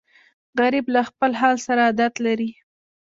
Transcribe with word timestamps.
غریب 0.59 0.85
له 0.95 1.01
خپل 1.09 1.31
حال 1.41 1.55
سره 1.67 1.81
عادت 1.87 2.13
لري 2.25 2.51